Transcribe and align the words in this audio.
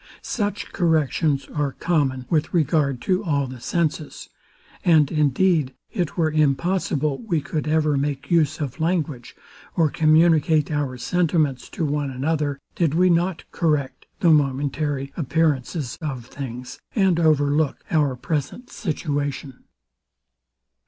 Such 0.23 0.73
corrections 0.73 1.45
are 1.53 1.73
common 1.73 2.25
with 2.27 2.55
regard 2.55 3.01
to 3.01 3.23
all 3.23 3.45
the 3.45 3.59
senses; 3.61 4.29
and 4.83 5.11
indeed 5.11 5.75
it 5.91 6.17
were 6.17 6.31
impossible 6.31 7.19
we 7.19 7.39
could 7.39 7.67
ever 7.67 7.95
make 7.97 8.31
use 8.31 8.59
of 8.59 8.79
language, 8.79 9.35
or 9.75 9.91
communicate 9.91 10.71
our 10.71 10.97
sentiments 10.97 11.69
to 11.69 11.85
one 11.85 12.09
another, 12.09 12.57
did 12.73 12.95
we 12.95 13.11
not 13.11 13.43
correct 13.51 14.07
the 14.21 14.31
momentary 14.31 15.13
appearances 15.15 15.99
of 16.01 16.25
things, 16.25 16.79
and 16.95 17.19
overlook 17.19 17.77
our 17.91 18.15
present 18.15 18.71
situation. 18.71 19.65